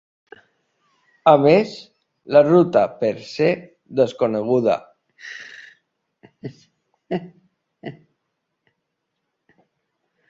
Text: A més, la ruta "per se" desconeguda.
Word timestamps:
A 1.31 1.33
més, 1.41 1.73
la 2.35 2.41
ruta 2.47 2.81
"per 3.03 3.11
se" 3.33 3.49
desconeguda. 4.01 4.79